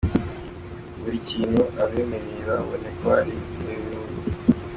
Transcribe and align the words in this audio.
Buri 0.99 1.19
kintu 1.29 1.61
abemereye 1.83 2.41
babone 2.49 2.89
ko 2.99 3.05
ari 3.19 3.35
“nayubu”. 3.63 4.15